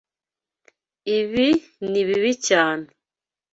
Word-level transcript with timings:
Ibi 1.17 1.47
ni 1.89 2.01
bibi 2.07 2.33
cyane. 2.47 2.87